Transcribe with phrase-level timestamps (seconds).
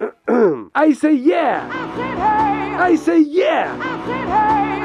[0.74, 1.68] I say yeah.
[2.78, 3.76] I say yeah.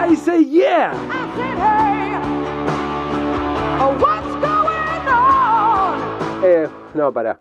[0.02, 0.94] I say yeah.
[3.82, 6.44] Oh, what's going on?
[6.44, 7.40] Eh, no, para.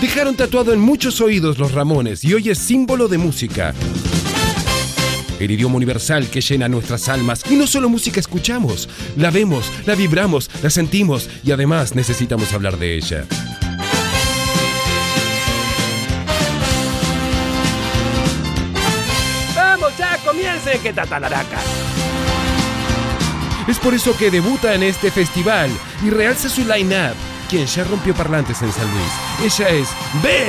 [0.00, 3.72] Dejaron tatuado en muchos oídos los Ramones y hoy es símbolo de música.
[5.42, 7.42] El idioma universal que llena nuestras almas.
[7.50, 12.78] Y no solo música escuchamos, la vemos, la vibramos, la sentimos y además necesitamos hablar
[12.78, 13.24] de ella.
[19.56, 20.78] ¡Vamos, ya comience!
[20.80, 21.58] ¡Que tatalaraca!
[23.66, 25.70] Es por eso que debuta en este festival
[26.04, 27.16] y realza su line-up,
[27.50, 29.12] quien ya rompió parlantes en San Luis.
[29.44, 29.88] Ella es
[30.22, 30.42] Belkis.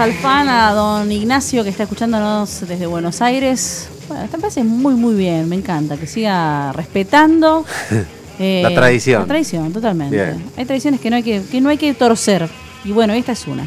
[0.00, 3.86] Al fan, a don Ignacio que está escuchándonos desde Buenos Aires.
[4.08, 7.66] Bueno, esta parece muy, muy bien, me encanta, que siga respetando.
[8.38, 9.20] eh, La tradición.
[9.20, 10.16] La tradición, totalmente.
[10.16, 10.42] Bien.
[10.56, 12.48] Hay tradiciones que no hay que, que no hay que torcer.
[12.82, 13.66] Y bueno, esta es una.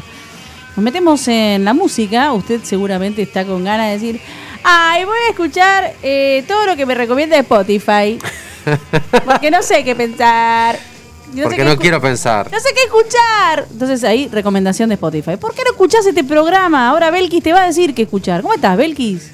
[0.76, 4.20] Nos metemos en la música, usted seguramente está con ganas de decir,
[4.64, 8.18] ay, voy a escuchar eh, todo lo que me recomienda Spotify.
[9.24, 10.93] Porque no sé qué pensar.
[11.30, 12.50] No sé Porque qué no quiero pensar.
[12.52, 13.66] no sé qué escuchar.
[13.70, 15.36] Entonces ahí, recomendación de Spotify.
[15.36, 16.88] ¿Por qué no escuchás este programa?
[16.88, 18.42] Ahora Belkis te va a decir qué escuchar.
[18.42, 19.30] ¿Cómo estás, Belkis?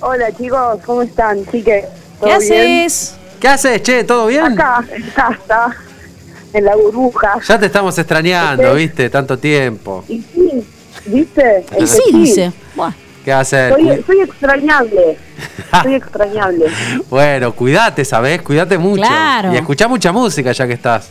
[0.00, 1.44] Hola chicos, ¿cómo están?
[1.52, 1.84] Sí que
[2.24, 3.14] ¿Qué haces?
[3.40, 4.04] ¿Qué haces, che?
[4.04, 4.44] ¿Todo bien?
[4.58, 5.76] Acá, en casa,
[6.52, 7.38] en la burbuja.
[7.46, 8.74] Ya te estamos extrañando.
[8.74, 9.10] ¿viste?
[9.10, 10.04] Tanto tiempo.
[10.08, 10.64] Y sí,
[11.06, 11.64] ¿viste?
[11.78, 12.52] Y sí, dice.
[12.74, 12.92] Buah.
[13.24, 13.72] ¿Qué haces?
[13.72, 15.16] Soy, soy extrañable.
[15.82, 16.66] Soy extrañable.
[17.08, 18.42] Bueno, cuídate, ¿sabes?
[18.42, 19.02] Cuídate mucho.
[19.02, 19.52] Claro.
[19.52, 21.08] Y escuchá mucha música ya que estás.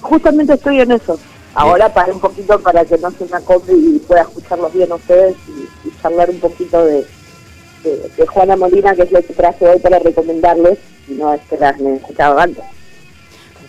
[0.00, 1.18] Justamente estoy en eso.
[1.54, 5.36] Ahora paré un poquito para que no se me acople y pueda escucharlos bien ustedes
[5.48, 7.04] y, y charlar un poquito de,
[7.84, 11.40] de, de Juana Molina, que es lo que traje hoy para recomendarles, y no es
[11.50, 12.64] que las necesitaba antes.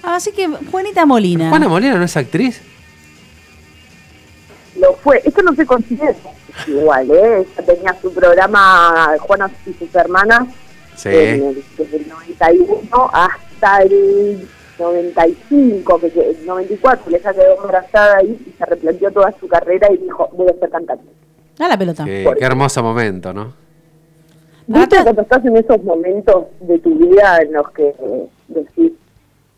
[0.01, 1.49] Ah, Así que, Juanita Molina.
[1.49, 2.61] ¿Juana Molina no es actriz?
[4.79, 5.21] Lo fue.
[5.25, 6.15] Esto no se considera
[6.67, 7.45] igual, ¿eh?
[7.57, 10.47] Ella tenía su programa Juana y sus hermanas
[10.95, 11.09] Sí.
[11.09, 14.47] en el- desde el 91 hasta el
[14.79, 19.47] 95, que, que- el 94, que ella quedó embarazada ahí y se replanteó toda su
[19.47, 21.03] carrera y dijo, voy a ser cantante.
[21.59, 22.03] A la pelota.
[22.05, 23.53] Qué, qué hermoso momento, ¿no?
[24.65, 28.93] ¿Viste cuando estás en esos momentos de tu vida en los que eh, decís,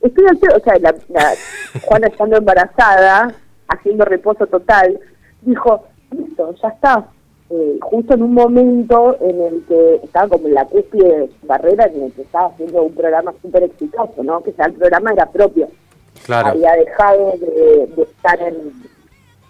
[0.01, 0.57] estoy al pedo?
[0.57, 1.33] O sea, la, la-
[1.83, 3.33] Juana estando embarazada,
[3.67, 4.99] haciendo reposo total,
[5.41, 7.07] dijo, listo, ya está.
[7.49, 11.47] Eh, justo en un momento en el que estaba como en la cúspide de su
[11.47, 14.41] carrera, en el que estaba haciendo un programa súper exitoso, ¿no?
[14.41, 15.67] Que ya el programa era propio.
[16.25, 16.49] Claro.
[16.49, 18.55] Había dejado de, de estar en,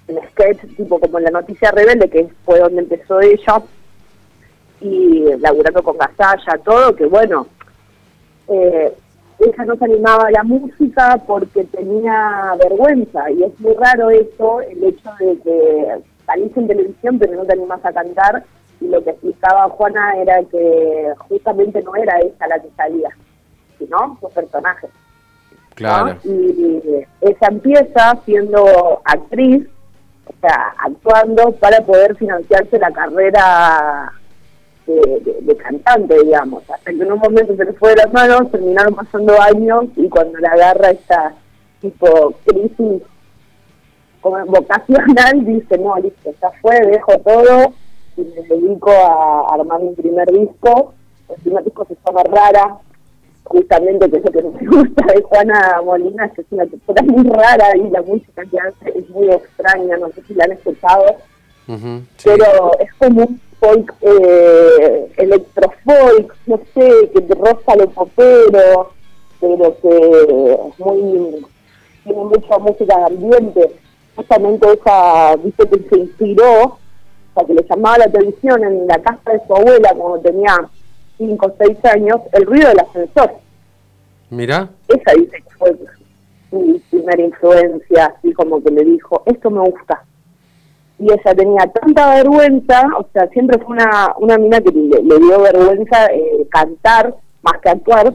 [0.10, 3.62] en sketch, tipo como en la noticia rebelde, que fue donde empezó ella,
[4.82, 7.48] y laburando con Gasalla, todo, que bueno,
[8.50, 8.94] eh,
[9.40, 14.62] ella no se animaba a la música porque tenía vergüenza, y es muy raro eso,
[14.62, 18.44] el hecho de que salís en televisión pero no te animás a cantar,
[18.82, 23.09] y lo que explicaba Juana era que justamente no era ella la que salía,
[23.79, 24.88] sino su personaje.
[24.88, 25.76] ¿no?
[25.76, 26.17] Claro.
[26.23, 26.79] Y
[27.22, 29.67] ella empieza siendo actriz,
[30.28, 34.11] o sea, actuando para poder financiarse la carrera
[34.88, 36.64] de, de- de cantante, digamos.
[36.70, 40.08] Hasta que en un momento se le fue de las manos, terminaron pasando años y
[40.09, 41.34] cuando la agarra esta
[41.82, 43.02] tipo crisis
[44.26, 47.74] como vocacional, dice, no, listo, ya fue, dejo todo
[48.18, 50.96] y me dedico a armar mi primer disco.
[51.30, 52.76] El primer disco se llama Rara,
[53.44, 57.30] justamente que es lo que me gusta de Juana Molina, que es una persona muy
[57.30, 61.06] rara y la música que hace es muy extraña, no sé si la han escuchado,
[61.68, 62.06] sí.
[62.24, 68.90] pero es como un folk, eh, electrofolk, no sé, que roza lo popero,
[69.40, 71.46] pero que es muy,
[72.04, 73.84] tiene mucha música de ambiente.
[74.16, 76.79] Justamente esa, viste que se inspiró, o
[77.34, 80.56] sea, que le llamaba la atención en la casa de su abuela cuando tenía
[81.17, 83.32] 5 o 6 años, el ruido del ascensor.
[84.29, 84.70] Mirá.
[84.88, 85.76] Esa dice que fue
[86.52, 90.03] mi primera influencia, así como que le dijo, esto me gusta.
[90.97, 95.20] Y ella tenía tanta vergüenza, o sea, siempre fue una, una mina que le, le
[95.20, 98.14] dio vergüenza eh, cantar más que actuar,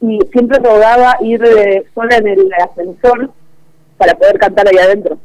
[0.00, 3.30] y siempre rodaba ir eh, sola en el ascensor
[3.98, 5.18] para poder cantar ahí adentro.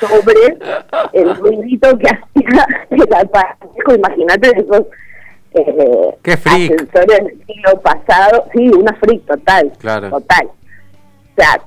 [0.00, 0.58] Sobre
[1.12, 4.86] el ruidito que hacía el aparejo, imagínate esos
[5.52, 10.10] eh, Qué ascensores del siglo pasado, sí, una freak total, Claro.
[10.10, 10.46] total.
[10.46, 11.60] O sea,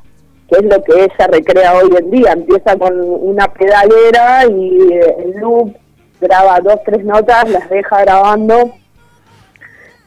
[0.49, 4.91] que es lo que ella recrea hoy en día, empieza con una pedalera y
[5.23, 5.73] el loop
[6.19, 8.73] graba dos, tres notas, las deja grabando.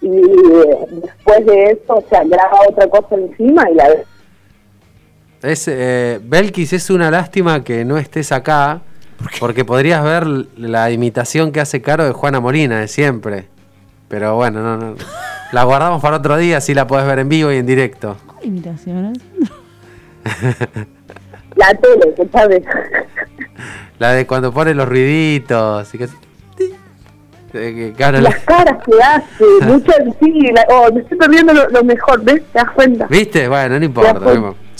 [0.02, 3.88] Y después de eso, o sea, graba otra cosa encima y la
[5.42, 8.82] Es, eh, Belkis, es una lástima que no estés acá,
[9.38, 10.26] porque podrías ver
[10.56, 13.46] la imitación que hace Caro de Juana Molina de siempre.
[14.08, 14.94] Pero bueno, no, no.
[15.52, 18.16] La guardamos para otro día, si la podés ver en vivo y en directo.
[18.26, 19.06] ¿Cuál imitación?
[19.06, 19.12] eh?
[21.56, 22.62] la tele, que sabes.
[23.98, 25.92] La de cuando pone los ruiditos.
[25.92, 26.06] Y que,
[27.52, 31.82] de que las caras que hace, muchas, sí, la- oh, me estoy perdiendo lo, lo
[31.82, 32.42] mejor, ¿ves?
[32.52, 33.06] ¿Te das cuenta?
[33.08, 33.48] ¿Viste?
[33.48, 34.20] Bueno, no importa.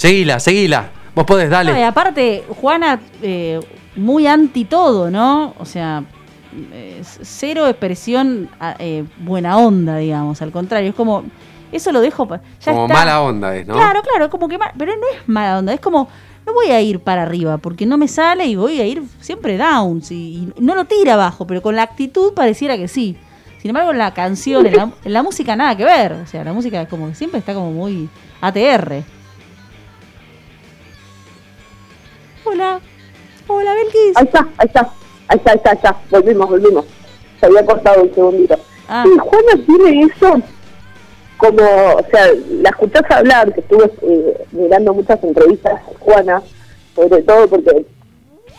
[0.01, 0.89] Seguila, seguila.
[1.15, 1.73] Vos podés, dale.
[1.73, 3.61] No, y aparte, Juana, eh,
[3.97, 5.53] muy anti todo, ¿no?
[5.59, 6.05] O sea,
[6.73, 8.49] eh, cero expresión
[8.79, 10.41] eh, buena onda, digamos.
[10.41, 11.25] Al contrario, es como.
[11.71, 12.27] Eso lo dejo.
[12.65, 12.95] Ya Como está.
[12.95, 13.75] mala onda es, ¿no?
[13.75, 14.57] Claro, claro, como que.
[14.57, 16.09] ma- Pero no es mala onda, es como.
[16.47, 19.59] No voy a ir para arriba porque no me sale y voy a ir siempre
[19.59, 20.11] downs.
[20.13, 20.15] Y,
[20.57, 23.19] y no lo tira abajo, pero con la actitud pareciera que sí.
[23.59, 26.13] Sin embargo, en la canción, en la, en la música, nada que ver.
[26.15, 28.09] O sea, la música es como que siempre está como muy
[28.41, 29.03] ATR.
[32.51, 32.81] Hola.
[33.47, 34.17] Hola, Belkis.
[34.17, 34.81] Ahí está, ahí está,
[35.29, 36.85] ahí está, ahí está, ahí está, volvimos, volvimos.
[37.39, 38.57] Se había cortado un segundito.
[38.89, 39.05] Ah.
[39.07, 40.43] Sí, Juana tiene eso
[41.37, 42.27] como, o sea,
[42.61, 46.43] la escuchás hablar, que estuve eh, mirando muchas entrevistas a Juana,
[46.97, 47.87] sobre todo porque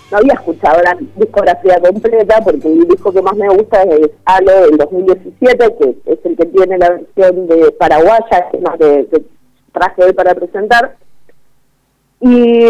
[0.10, 4.62] no había escuchado la discografía completa, porque el disco que más me gusta es Halo
[4.68, 9.08] del 2017, que es el que tiene la versión de paraguaya, que es la que,
[9.12, 9.24] que
[9.74, 10.96] traje hoy para presentar.
[12.22, 12.68] Y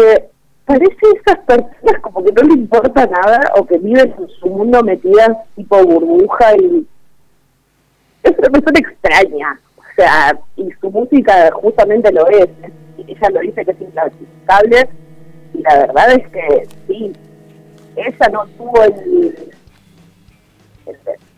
[0.64, 4.82] parece esas personas como que no le importa nada o que viven en su mundo
[4.82, 6.86] metidas tipo burbuja y
[8.22, 9.60] es una persona extraña.
[9.76, 12.48] O sea, y su música justamente lo es.
[12.98, 14.88] Ella lo dice que es inclasificable
[15.54, 17.12] y la verdad es que sí,
[17.96, 19.52] ella no tuvo el,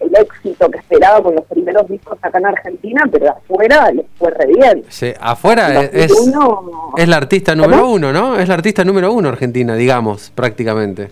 [0.05, 4.31] el éxito que esperaba con los primeros discos acá en Argentina, pero afuera les fue
[4.31, 4.85] re bien.
[4.89, 8.37] Sí, afuera es, uno- es la artista número uno, ¿no?
[8.39, 11.11] Es la artista número uno argentina, digamos, prácticamente.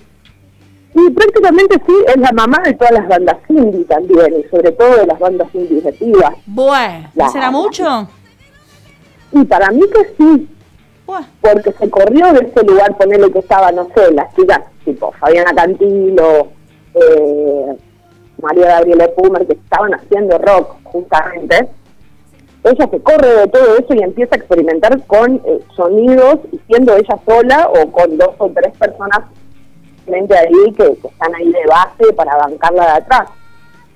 [0.94, 4.96] Y prácticamente sí, es la mamá de todas las bandas indie también, y sobre todo
[4.96, 6.34] de las bandas indie de pibas.
[6.46, 8.08] Bueno, La- ¿será mucho?
[9.32, 10.48] Y para mí que sí,
[11.06, 15.10] Bueno, porque se corrió de ese lugar, ponerle que estaba, no sé, las chicas tipo
[15.18, 16.48] Fabiana Cantilo,
[16.94, 17.76] eh,
[18.42, 21.68] María Gabriela Pumer, que estaban haciendo rock justamente.
[22.64, 26.94] Ella se corre de todo eso y empieza a experimentar con eh, sonidos y siendo
[26.96, 29.20] ella sola o con dos o tres personas
[30.04, 33.30] frente ahí que, que están ahí de base para bancarla de atrás.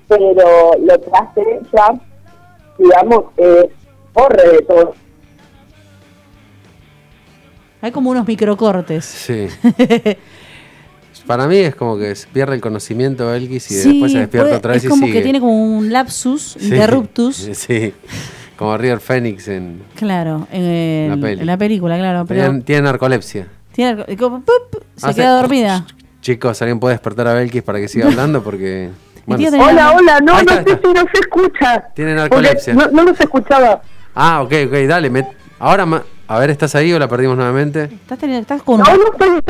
[0.09, 2.01] Pero lo que hace ella,
[2.79, 3.67] digamos, es
[4.13, 4.95] corre de todo
[7.87, 9.05] hay como unos microcortes.
[9.05, 9.49] Sí.
[11.27, 14.49] Para mí es como que se pierde el conocimiento Elkis y Sí, después se despierta
[14.49, 15.19] puede- otra vez es y como sigue.
[15.19, 16.67] que tiene como un lapsus, Sí.
[16.69, 17.37] interruptus.
[17.53, 17.95] Sí.
[18.57, 19.83] Como River Phoenix en.
[19.95, 21.41] Claro, en, La peli.
[21.41, 22.25] en la película, claro.
[22.27, 23.49] Pero Tiene, tiene narcolepsia.
[23.73, 24.83] tiene como, ¡pup!
[24.97, 25.87] se Hace- queda dormida.
[26.23, 28.43] Chicos, ¿alguien puede despertar a Belkis para que siga hablando?
[28.43, 28.91] Porque.
[29.27, 31.85] Bueno, Hola, hola, no, no sé si no se escucha.
[31.97, 32.75] Tiene narcolepsia.
[32.75, 33.83] No, no los escuchaba.
[34.15, 35.11] Ah, ok, ok, dale.
[35.11, 35.27] me-
[35.59, 37.85] Ahora, ma- a ver, ¿estás ahí o la perdimos nuevamente?
[37.93, 39.41] Estás, teniendo, estás con No, no estoy.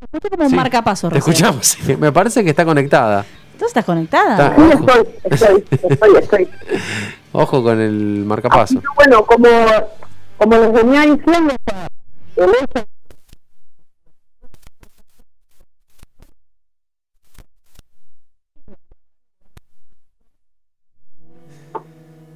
[0.00, 1.08] Estás como un Sí, marcapaso.
[1.08, 1.96] Te escuchamos, sí.
[1.96, 3.24] Me parece que está conectada.
[3.58, 4.48] ¿Tú estás conectada?
[4.48, 6.48] Está- Sí, estoy, estoy, estoy, estoy.
[7.32, 8.80] Ojo con el Así marcapaso.
[8.80, 9.48] que bueno, como,
[10.38, 11.54] como les venía diciendo,
[12.36, 12.86] el hecho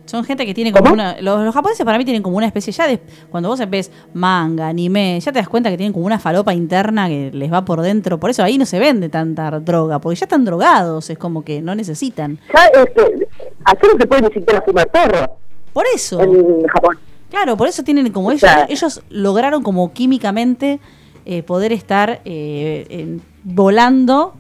[0.06, 0.94] Son gente que tiene como ¿Cómo?
[0.94, 1.20] una.
[1.23, 2.73] Los, los japoneses para mí tienen como una especie.
[2.73, 6.18] Ya de, cuando vos ves manga, anime, ya te das cuenta que tienen como una
[6.18, 8.20] falopa interna que les va por dentro.
[8.20, 11.08] Por eso ahí no se vende tanta droga, porque ya están drogados.
[11.08, 12.38] Es como que no necesitan.
[12.54, 13.28] Ya, este,
[13.64, 15.38] acá no se puede ni siquiera fumar perro
[15.73, 16.20] Por eso.
[16.20, 16.99] en Japón.
[17.30, 19.00] Claro, por eso tienen como ellos.
[19.08, 20.80] lograron como químicamente
[21.25, 24.34] eh, poder estar eh, en- volando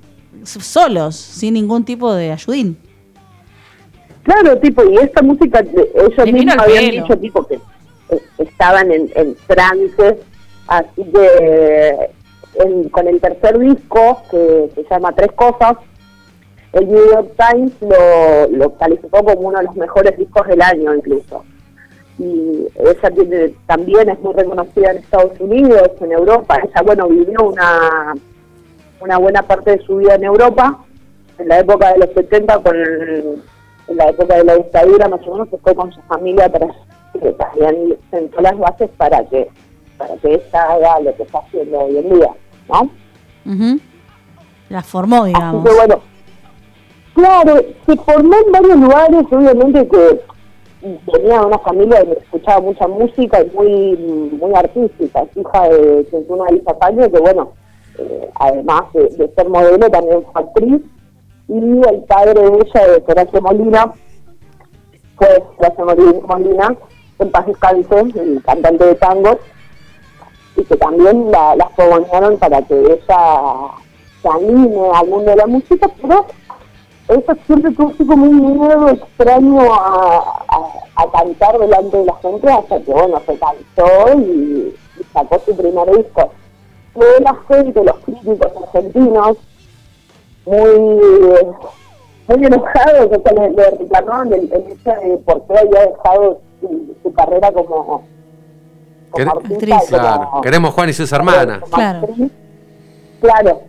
[0.44, 2.76] solos, sin ningún tipo de ayudín.
[4.24, 7.02] Claro, tipo, y esta música, eh, ellos mismos habían pelo.
[7.02, 10.14] dicho, tipo, que eh, estaban en, en trances,
[10.66, 12.08] así que
[12.56, 15.76] en- con el tercer disco, que se llama Tres Cosas,
[16.72, 20.94] el New York Times lo, lo calificó como uno de los mejores discos del año
[20.94, 21.44] incluso.
[22.18, 26.58] Y ella tiene, también es muy reconocida en Estados Unidos, en Europa.
[26.62, 28.14] Ella, bueno, vivió una,
[29.00, 30.78] una buena parte de su vida en Europa,
[31.38, 33.42] en la época de los 70, con el-
[33.88, 36.68] en la época de la dictadura, más o menos, se fue con su familia para
[37.20, 39.48] que también sentó las bases para que
[39.96, 42.30] para que ella haga lo que está haciendo hoy en día,
[42.68, 42.80] ¿no?
[43.46, 43.80] Ujú.
[44.70, 45.64] La formó, Así digamos.
[45.64, 46.00] que bueno,
[47.14, 50.20] claro, se formó en varios lugares, obviamente que
[51.12, 53.96] tenía una familia que escuchaba mucha música y muy
[54.40, 57.52] muy artística, es hija de Centuna Elisa Caño, que bueno,
[57.98, 60.82] eh, además de, de ser modelo también fue actriz,
[61.48, 61.58] y
[61.88, 63.92] el padre de ella, de Horacio Molina,
[65.16, 66.76] fue Horacio Molina,
[67.18, 69.38] en paz descanse, el cantante de tango,
[70.56, 73.70] y que también la, la fogonearon para que ella
[74.22, 76.26] se anime al mundo de la música, pero
[77.08, 82.80] ella siempre tuvo como un miedo extraño a, a- cantar delante de la gente hasta
[82.80, 84.74] que, bueno, se cansó y,
[85.12, 86.30] sacó su primer disco.
[86.94, 89.36] Luego la gente, los críticos argentinos,
[90.46, 91.00] muy
[92.26, 96.94] muy enojados, o sea, le, le reclamaban el, hecho de por qué había dejado su,
[97.02, 98.02] su carrera como, como
[99.12, 101.60] Quer- artista, como- queremos Juan y sus hermanas.
[103.20, 103.60] Claro.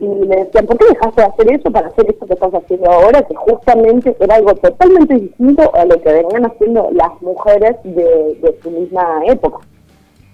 [0.00, 2.90] Y le decían, ¿por qué dejaste de hacer eso para hacer esto que estás haciendo
[2.90, 3.22] ahora?
[3.22, 8.58] Que justamente era algo totalmente distinto a lo que venían haciendo las mujeres de, de
[8.62, 9.58] su misma época.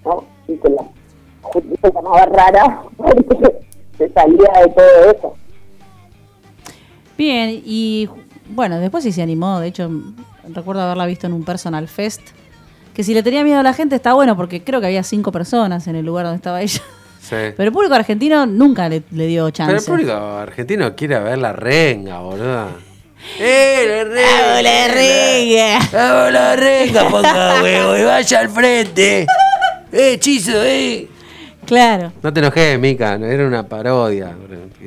[0.05, 0.23] ¿no?
[0.47, 0.83] Y que la
[1.41, 3.59] justicia se llamaba rara porque
[3.97, 5.33] se salía de todo eso.
[7.17, 8.09] Bien, y
[8.49, 9.59] bueno, después sí se animó.
[9.59, 9.89] De hecho,
[10.53, 12.21] recuerdo haberla visto en un personal fest.
[12.93, 15.31] Que si le tenía miedo a la gente está bueno, porque creo que había cinco
[15.31, 16.81] personas en el lugar donde estaba ella.
[17.21, 17.35] Sí.
[17.57, 19.71] Pero el público argentino nunca le, le dio chance.
[19.71, 22.87] Pero el público argentino quiere ver la renga, boludo.
[23.39, 24.61] ¡Eh, la renga!
[24.61, 25.79] la renga!
[25.91, 27.97] ¡Vamos la renga, ponga huevo!
[27.97, 29.27] ¡Y vaya al frente!
[29.91, 31.07] ¡Eh, chizo, eh!
[31.67, 32.11] Claro.
[32.23, 34.35] No te enojes, Mica, era una parodia.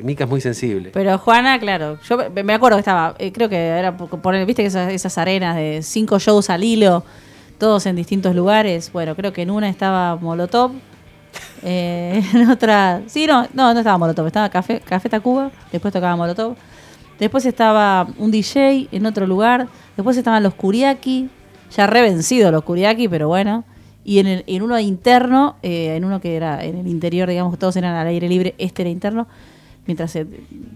[0.03, 0.91] Mica es muy sensible.
[0.93, 4.63] Pero Juana, claro, yo me- acuerdo que estaba, eh, creo que era por, por- viste
[4.63, 7.05] que esas, esas arenas de cinco shows al hilo,
[7.59, 8.91] todos en distintos lugares.
[8.93, 10.73] Bueno, creo que en una estaba Molotov,
[11.63, 16.17] eh, en otra, sí, no, no, no estaba Molotov, estaba Café, Café Tacuba, después tocaba
[16.17, 16.57] Molotov,
[17.19, 21.29] después estaba un DJ en otro lugar, después estaban los Kuriaki,
[21.77, 23.65] ya revencidos los Kuriaki, pero bueno.
[24.05, 27.59] Y en, el, en uno interno, eh, en uno que era en el interior, digamos,
[27.59, 29.27] todos eran al aire libre, este era interno,
[29.87, 30.27] mientras eh,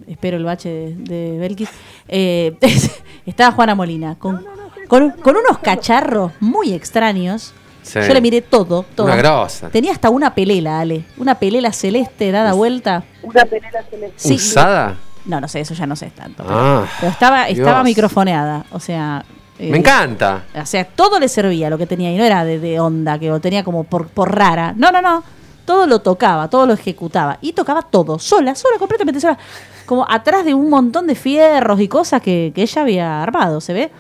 [0.07, 1.69] espero el bache de, de Belkis,
[2.09, 2.57] eh,
[3.27, 4.45] estaba Juana Molina, con,
[4.89, 7.55] con, con unos cacharros muy extraños.
[7.83, 7.99] Sí.
[8.07, 9.07] Yo le miré todo, todo.
[9.07, 9.69] Una grosa.
[9.69, 11.05] Tenía hasta una pelela, Ale.
[11.19, 13.05] Una pelela celeste dada vuelta.
[13.23, 14.15] Una pelea celeste.
[14.17, 14.35] Sí.
[14.35, 14.97] ¿Usada?
[15.27, 16.45] No, no sé, eso ya no sé tanto.
[16.45, 17.85] Pero, Ah, pero estaba, estaba Dios.
[17.85, 18.65] microfoneada.
[18.73, 19.25] O sea.
[19.59, 20.45] Eh, Me encanta.
[20.61, 23.29] O sea, todo le servía lo que tenía y no era de, de onda, que
[23.29, 24.75] lo tenía como por, por rara.
[24.77, 25.23] No, no, no.
[25.65, 27.39] Todo lo tocaba, todo lo ejecutaba.
[27.41, 29.39] Y tocaba todo, sola, sola, completamente sola.
[29.87, 33.73] Como atrás de un montón de fierros y cosas que, que ella había armado, ¿se
[33.73, 33.91] ve?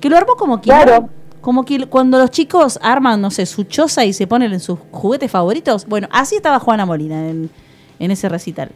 [0.00, 0.76] Que lo armó como quien.
[0.76, 1.08] Claro.
[1.40, 4.78] Como que cuando los chicos arman, no sé, su choza y se ponen en sus
[4.90, 5.86] juguetes favoritos.
[5.86, 7.50] Bueno, así estaba Juana Molina en,
[7.98, 8.70] en ese recital.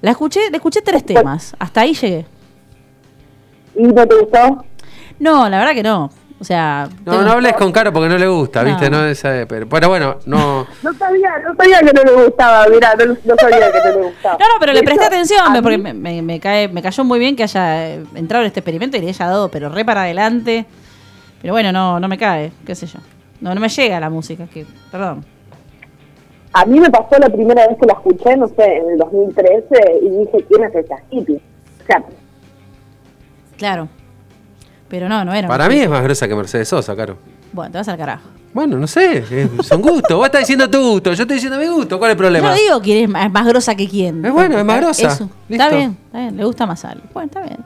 [0.00, 1.54] La escuché, le escuché tres temas.
[1.58, 2.26] Hasta ahí llegué.
[3.74, 4.64] ¿Y no te gustó?
[5.22, 6.10] No, la verdad que no.
[6.40, 6.88] O sea.
[7.04, 8.70] No, tengo- no hables con Caro porque no le gusta, No.
[8.70, 8.90] ¿viste?
[8.90, 10.66] No, esa- pero, pero bueno, no.
[10.82, 14.06] No sabía, no sabía que no le gustaba, mira, no, no sabía que no le
[14.08, 14.36] gustaba.
[14.40, 17.36] No, no, pero le presté atención, porque me, me- me cae, me cayó muy bien
[17.36, 20.66] que haya eh, entrado en este experimento y le haya dado, pero re para adelante.
[21.40, 22.98] Pero bueno, no, no me cae, qué sé yo.
[23.40, 25.24] No, no me llega la música, que, perdón.
[26.54, 29.64] A mí me pasó la primera vez que la escuché, no sé, en el 2013,
[30.02, 31.40] y dije, ¿quién es esa hippie?
[31.82, 32.02] O sea,
[33.56, 33.88] Claro.
[34.92, 35.48] Pero no, no era.
[35.48, 37.16] Para mí es más grosa que Mercedes Sosa, Caro.
[37.50, 38.28] Bueno, te vas al carajo.
[38.52, 40.14] Bueno, no sé, eh, son gustos.
[40.18, 41.98] Vos estás diciendo tu gusto, yo estoy diciendo mi gusto.
[41.98, 42.50] ¿Cuál es el Yo problema?
[42.50, 44.22] no digo quién es más, es más grosa que quién.
[44.22, 45.08] Es bueno, es más grosa.
[45.08, 45.30] Eso.
[45.48, 45.64] Listo.
[45.64, 47.04] Está bien, está bien, le gusta más algo.
[47.14, 47.56] Bueno, está bien.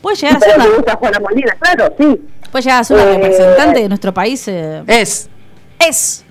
[0.00, 2.20] Puede llegar a ser me una, gusta Juana Molina, claro, sí.
[2.50, 4.48] Pues ya es una Eh, representante de nuestro país.
[4.48, 5.28] eh, Es
[5.78, 6.24] es.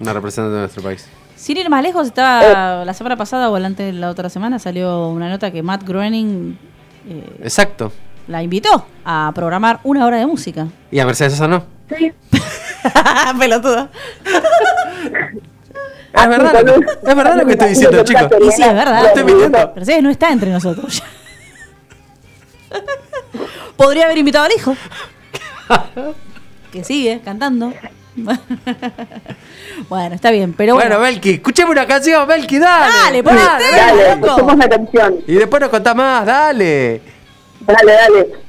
[0.00, 1.06] una representante de nuestro país.
[1.34, 5.08] Sin ir más lejos, estaba la semana pasada o antes de la otra semana salió
[5.08, 6.58] una nota que Matt Groening
[7.08, 7.90] eh, Exacto.
[8.26, 10.66] La invitó a programar una hora de música.
[10.90, 11.64] Y a Mercedes Sosa no.
[11.96, 12.12] Sí,
[13.38, 13.90] Pelotuda.
[16.14, 16.64] Es verdad,
[17.06, 18.28] es verdad lo que estoy diciendo, chicos.
[18.40, 19.06] Y sí, es verdad.
[19.06, 19.72] Estoy mintiendo.
[19.74, 21.02] Mercedes no está entre nosotros.
[23.76, 24.76] Podría haber invitado al hijo.
[26.70, 27.72] Que sigue cantando.
[29.88, 31.02] bueno, está bien, pero Bueno, bueno.
[31.02, 32.92] Belki, escuchemos una canción, Belki, dale.
[32.92, 33.42] Dale, ponete.
[33.76, 35.16] Dale, canción.
[35.26, 37.13] Y después nos contás más, dale.
[37.66, 38.43] Dale, dale.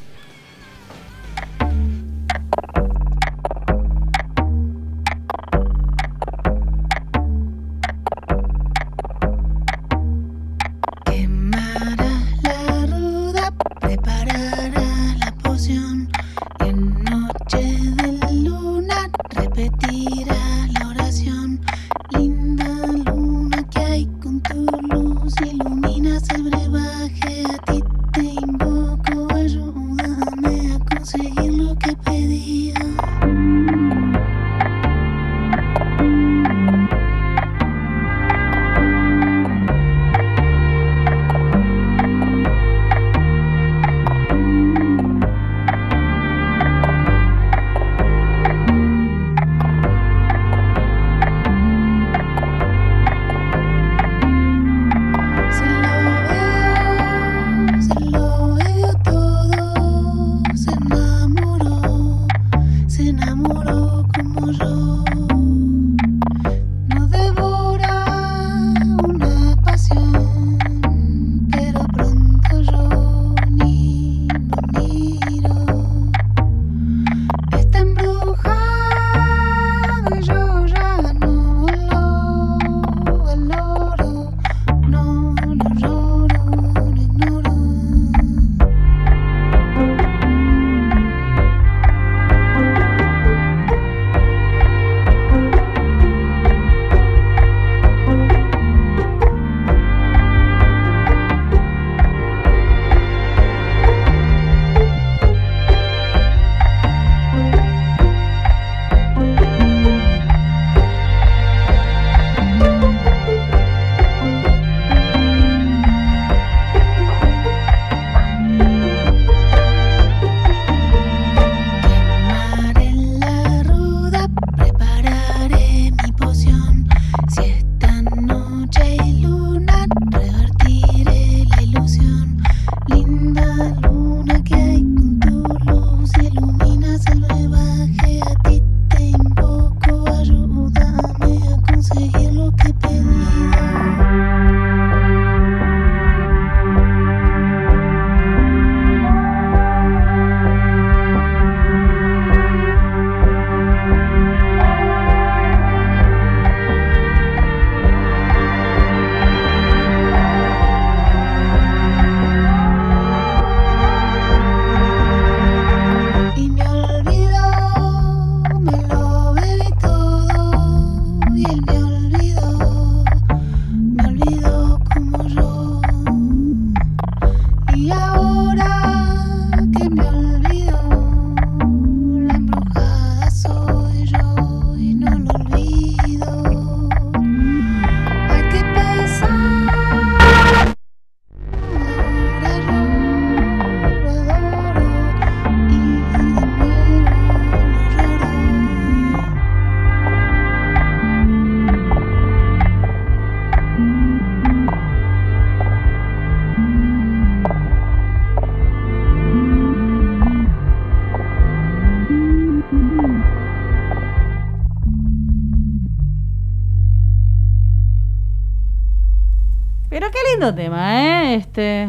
[219.96, 221.36] Pero qué lindo tema, ¿eh?
[221.36, 221.84] Este.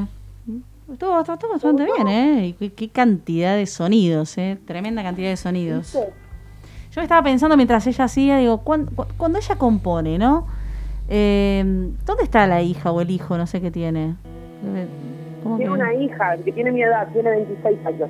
[0.92, 2.47] Estuvo, estuvo bastante bien, ¿eh?
[2.47, 4.57] Y qué, qué cantidad de sonidos, ¿eh?
[4.64, 5.99] Tremenda cantidad de sonidos.
[6.92, 10.47] Yo estaba pensando mientras ella hacía, digo, cuan- cu- cuando, ella compone, ¿no?
[11.09, 11.64] Eh,
[12.07, 13.37] ¿Dónde está la hija o el hijo?
[13.37, 14.14] No sé qué tiene.
[14.64, 14.87] Eh,
[15.42, 18.09] ¿cómo Tiene que- una hija que tiene mi edad, tiene 26 años.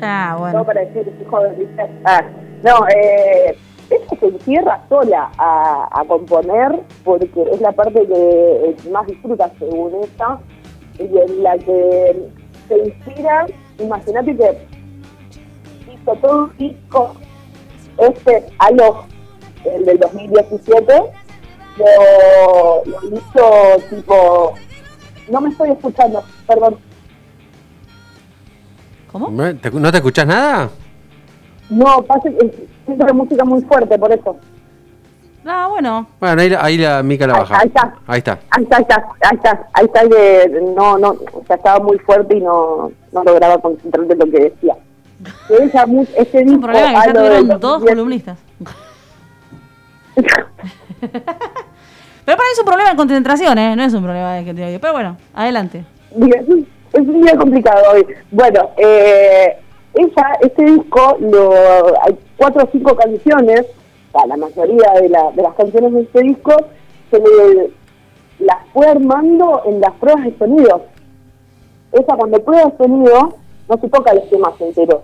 [0.00, 0.64] Ah, bueno.
[0.64, 1.68] para decir hijo de.
[2.04, 2.24] Ah,
[2.64, 3.56] no, eh,
[3.90, 9.50] ella se encierra sola a, a componer porque es la parte que eh, más disfruta
[9.58, 10.38] según ella
[10.98, 12.28] y en la que
[12.68, 13.46] se inspira.
[13.78, 14.66] Imagínate que
[15.92, 17.14] hizo todo un disco,
[17.98, 19.04] este, Aló,
[19.64, 20.92] el del 2017,
[21.76, 24.54] lo, lo hizo tipo,
[25.28, 26.78] no me estoy escuchando, perdón,
[29.10, 29.30] ¿Cómo?
[29.30, 30.70] ¿No te, no te escuchás nada?
[31.74, 34.36] No, pasa que siento la música muy fuerte, por eso.
[35.46, 36.06] Ah, bueno.
[36.20, 37.58] Bueno, ahí, la- ahí la Mica la Ahí- baja.
[37.60, 37.94] ahí está.
[38.06, 38.38] Ahí está.
[38.50, 41.98] Ahí está, ahí está, ahí está, ahí está que no, no, o sea, estaba muy
[41.98, 44.74] fuerte y no, no lograba concentrarme en lo que decía.
[45.86, 48.38] Mu- ese Es un disco, problema que ya del tuvieron dos 2010, columnistas.
[52.24, 53.76] Pero para mí es un problema de concentración, ¿eh?
[53.76, 54.78] No es un problema de que te oye.
[54.78, 55.84] Pero bueno, adelante.
[56.14, 58.06] Digo, Es un, es un día complicado hoy.
[58.30, 59.58] Bueno, eh,
[59.94, 61.16] ella, este disco,
[62.02, 63.66] hay cuatro o cinco canciones,
[64.28, 66.52] la mayoría de, la- de las canciones de este disco,
[67.10, 67.70] se le,
[68.40, 70.82] las fue armando en las pruebas de sonido.
[71.92, 73.34] Ella cuando prueba sonido,
[73.68, 75.02] no se toca los temas enteros.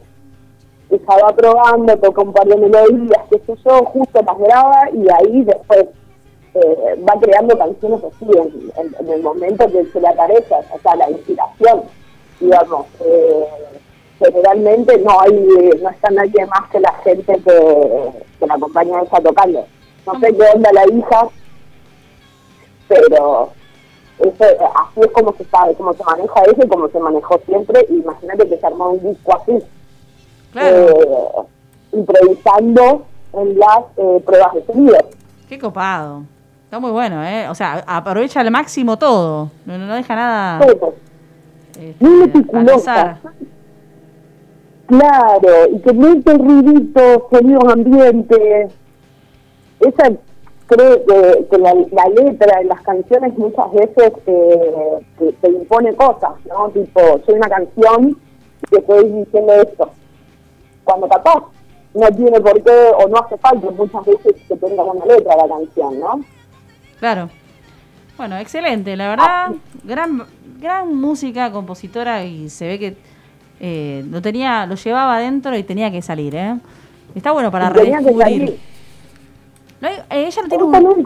[0.90, 5.07] Ella va probando, toca un par de melodías, qué sé yo, justo las graba y
[5.12, 5.87] ahí después
[6.55, 11.09] eh, va creando canciones así en el momento que se le aparece, o sea, la
[11.11, 11.83] inspiración,
[12.40, 12.87] digamos.
[13.05, 13.44] Eh,
[14.21, 15.33] generalmente no hay
[15.83, 19.65] no está nadie más que la gente que, que la acompaña ella tocando.
[20.07, 21.29] No sé qué onda la hija,
[22.89, 23.51] pero
[24.19, 27.41] eso, eh, así es como se sabe, cómo se maneja eso y cómo se manejó
[27.47, 27.87] siempre.
[27.89, 29.59] Imagínate que se armó un disco así
[30.53, 30.77] Claro.
[30.77, 31.47] eh,
[31.93, 34.97] improvisando en las eh, pruebas de sonido.
[35.49, 36.23] Qué copado.
[36.65, 37.49] Está muy bueno, ¿eh?
[37.49, 39.51] O sea, aprovecha al máximo todo.
[39.67, 40.95] No, no deja nada Todo.
[41.79, 43.19] este, Muy meticulosa.
[44.90, 48.72] Claro, y que mete ruiditos, sonidos ambientes.
[49.79, 50.11] Esa
[50.66, 55.94] creo que, que la, la letra de las canciones muchas veces eh, te, te impone
[55.94, 56.70] cosas, ¿no?
[56.70, 58.16] Tipo, soy una canción
[58.62, 59.90] y te estoy diciendo esto.
[60.83, 61.44] Cuando capaz
[61.94, 65.48] no tiene por qué o no hace falta muchas veces que tenga una letra la
[65.48, 66.20] canción, ¿no?
[66.98, 67.31] Claro.
[68.16, 69.53] Bueno, excelente, la verdad,
[69.85, 70.24] gran
[70.61, 72.96] gran música, compositora y se ve que
[73.61, 76.57] eh, lo tenía, lo llevaba adentro y tenía que salir, ¿eh?
[77.14, 78.59] Está bueno para redescubrir.
[79.81, 81.03] ¿No hay- eh, ella no tiene, un.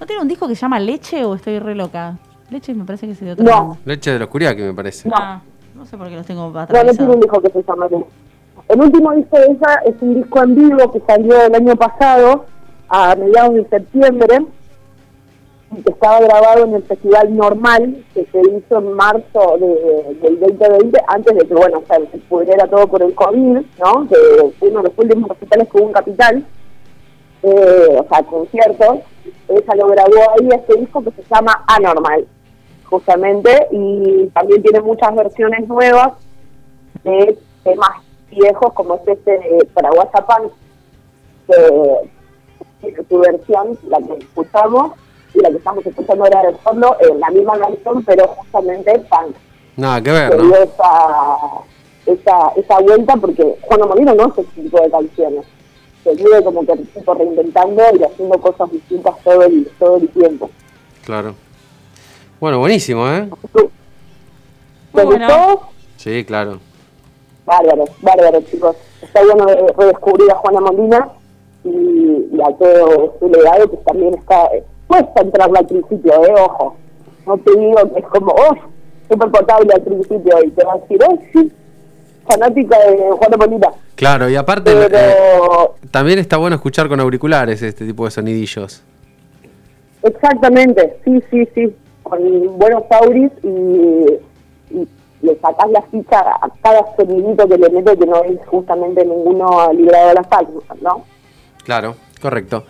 [0.00, 2.16] ¿no tiene un disco que se llama Leche o estoy re loca?
[2.50, 3.78] Leche me parece que es de otro No.
[3.84, 5.08] Leche de la oscuridad, que me parece.
[5.08, 5.14] No.
[5.18, 5.40] Ah,
[5.74, 6.96] no sé por qué los tengo No, no atravesados.
[6.98, 7.96] tiene un disco que se llama así.
[8.68, 12.46] El último disco de ella es un disco en vivo que salió el año pasado,
[12.88, 14.46] a mediados de septiembre,
[15.84, 21.36] estaba grabado en el Festival Normal, que se hizo en marzo de- del 2020, antes
[21.36, 24.08] de que, bueno, o sea, se pudriera todo por el COVID, ¿no?
[24.08, 24.16] Que
[24.66, 26.44] uno de los últimos recitales que hubo en Capital,
[27.42, 28.98] eh, o sea, conciertos.
[29.48, 32.26] Ella lo grabó ahí, este disco que se llama Anormal,
[32.84, 36.12] justamente, y también tiene muchas versiones nuevas
[37.02, 37.90] de temas
[38.30, 40.52] viejos como es este de Paraguaya Punk,
[42.80, 44.92] que es su versión, la que escuchamos,
[45.34, 49.36] y la que estamos escuchando ahora de fondo, eh, la misma canción, pero justamente punk.
[49.76, 50.54] Nada que ver, dio ¿no?
[50.54, 51.36] esa,
[52.06, 55.44] esa, esa vuelta porque Juan Molino no hace ese tipo de canciones.
[56.04, 60.50] Se vive como que tipo reinventando y haciendo cosas distintas todo el, todo el tiempo.
[61.04, 61.34] Claro.
[62.38, 63.28] Bueno, buenísimo, ¿eh?
[64.92, 65.26] ¿Te bueno.
[65.26, 65.60] gustó?
[65.96, 66.60] Sí, claro.
[67.46, 68.76] Bárbaro, bárbaro, chicos.
[69.02, 71.08] Está bueno de redescubrir a Juana Molina
[71.64, 74.48] y, y a todo su legado, que también está.
[74.94, 76.34] Cuesta entrarle al principio, ¿eh?
[76.38, 76.76] Ojo.
[77.26, 78.54] No te digo que es como, oh,
[79.10, 81.52] súper potable al principio y te va a decir, oh, sí,
[82.28, 83.68] fanática de Juana Molina.
[83.96, 85.14] Claro, y aparte eh,
[85.90, 88.84] también está bueno escuchar con auriculares este tipo de sonidillos.
[90.02, 91.74] exactamente, sí, sí, sí.
[92.04, 93.48] Con buenos auris y,
[94.70, 94.88] y
[95.22, 99.72] le sacás la ficha a cada sonidito que le metes, que no es justamente ninguno
[99.72, 101.04] librado de las almas, ¿no?
[101.64, 102.64] Claro, correcto.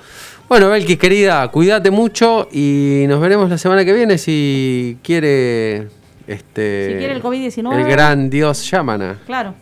[0.55, 5.89] Bueno, Belkis, querida, cuídate mucho y nos veremos la semana que viene si quiere
[6.29, 7.75] este Si quiere el COVID-19.
[7.75, 9.19] el gran dios Yamana.
[9.27, 9.53] Claro.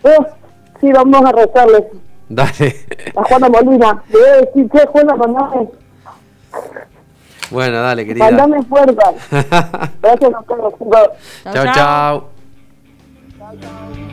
[0.00, 0.26] Oh,
[0.80, 1.82] sí, vamos a rezarles
[2.30, 2.76] Dale.
[3.14, 4.02] a Juana Molina.
[4.08, 5.68] Le voy a decir, che, Juana, mandame,
[7.50, 8.24] Bueno, dale, querida.
[8.30, 9.12] mandame fuerza.
[10.00, 11.08] Gracias a todos, chicos.
[11.44, 12.30] chao, chao.
[13.50, 14.09] chao.